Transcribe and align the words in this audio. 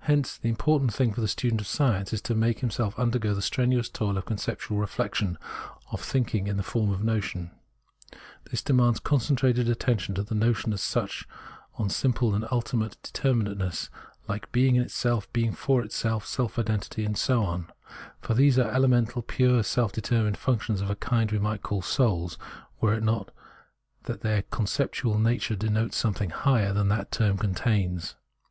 Hence 0.00 0.36
the 0.36 0.50
important 0.50 0.92
thing 0.92 1.14
for 1.14 1.22
the 1.22 1.26
student 1.26 1.62
of 1.62 1.66
science 1.66 2.12
is 2.12 2.20
to 2.20 2.34
make 2.34 2.58
himself 2.60 2.94
undergo 2.98 3.32
the 3.32 3.40
strenuous 3.40 3.88
toil 3.88 4.18
of 4.18 4.26
conceptual 4.26 4.82
I'eflection, 4.82 5.36
of 5.90 6.02
thinking 6.02 6.46
in 6.46 6.58
the 6.58 6.62
form 6.62 6.90
of 6.90 6.98
the 6.98 7.06
notion. 7.06 7.50
This 8.50 8.60
demands 8.60 9.00
concentrated 9.00 9.66
attention 9.66 10.18
on 10.18 10.26
the 10.26 10.34
notion 10.34 10.74
as 10.74 10.82
such, 10.82 11.26
on 11.76 11.88
simple 11.88 12.34
and 12.34 12.46
ultimate 12.52 12.98
determinations 13.02 13.88
like 14.28 14.52
being 14.52 14.76
in 14.76 14.82
itself, 14.82 15.32
being 15.32 15.54
for 15.54 15.82
itself, 15.82 16.26
self 16.26 16.58
identity, 16.58 17.06
and 17.06 17.16
so 17.16 17.42
on; 17.42 17.70
for 18.20 18.34
these 18.34 18.58
are 18.58 18.70
elemental, 18.70 19.22
pure, 19.22 19.62
self 19.62 19.90
determined 19.90 20.36
functions 20.36 20.82
of 20.82 20.90
a 20.90 20.96
kind 20.96 21.32
we 21.32 21.38
might 21.38 21.62
call 21.62 21.80
souls, 21.80 22.36
were 22.82 22.92
it 22.92 23.02
not 23.02 23.30
that 24.02 24.20
their 24.20 24.42
con 24.42 24.66
ceptual 24.66 25.18
nature 25.18 25.56
denotes 25.56 25.96
something 25.96 26.28
higher 26.28 26.74
than 26.74 26.88
that 26.88 27.10
term 27.10 27.38
contains. 27.38 28.16